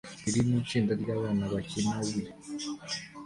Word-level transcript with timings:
Iri 0.27 0.39
ni 0.47 0.55
itsinda 0.61 0.91
ryabana 1.01 1.43
bakina 1.53 1.93
Wii 2.05 2.27